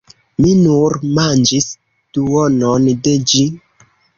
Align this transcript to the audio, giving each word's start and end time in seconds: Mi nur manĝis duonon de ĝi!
Mi 0.43 0.53
nur 0.61 0.95
manĝis 1.17 1.67
duonon 2.19 2.91
de 3.07 3.17
ĝi! 3.35 3.45